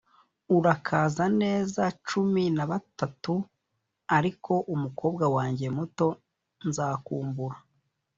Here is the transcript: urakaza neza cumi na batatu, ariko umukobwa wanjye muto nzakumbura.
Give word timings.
urakaza 0.57 1.25
neza 1.41 1.83
cumi 2.07 2.43
na 2.57 2.65
batatu, 2.71 3.33
ariko 4.17 4.51
umukobwa 4.73 5.25
wanjye 5.35 5.65
muto 5.77 6.07
nzakumbura. 6.67 7.57